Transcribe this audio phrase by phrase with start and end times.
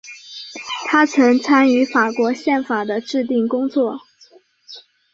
[0.87, 4.01] 他曾参与法国宪法的制订工作。